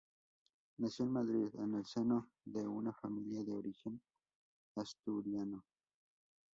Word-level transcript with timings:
Nació 0.79 1.05
en 1.05 1.11
Madrid, 1.11 1.47
en 1.59 1.75
el 1.75 1.85
seno 1.85 2.31
de 2.43 2.67
una 2.67 2.91
familia 2.91 3.43
de 3.43 3.53
origen 3.53 4.01
asturiano. 4.75 5.63